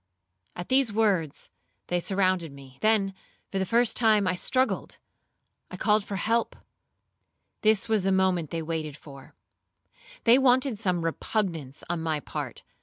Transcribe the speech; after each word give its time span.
At 0.55 0.69
these 0.69 0.91
words, 0.91 1.51
they 1.85 1.99
surrounded 1.99 2.51
me; 2.51 2.79
then, 2.81 3.13
for 3.51 3.59
the 3.59 3.67
first 3.67 3.95
time, 3.95 4.25
I 4.25 4.33
struggled,—I 4.33 5.77
called 5.77 6.03
for 6.03 6.15
help;—this 6.15 7.87
was 7.87 8.01
the 8.01 8.11
moment 8.11 8.49
they 8.49 8.63
waited 8.63 8.97
for; 8.97 9.35
they 10.23 10.39
wanted 10.39 10.79
some 10.79 11.05
repugnance 11.05 11.83
on 11.87 12.01
my 12.01 12.19
part. 12.19 12.63